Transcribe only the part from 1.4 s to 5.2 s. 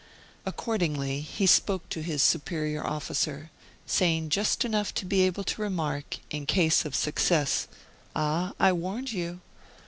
spoke to his superior officer saying just enough to